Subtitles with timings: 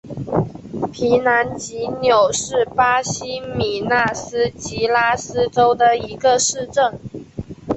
[0.91, 6.97] 皮兰吉纽是巴西米纳斯吉拉斯州的一个市镇。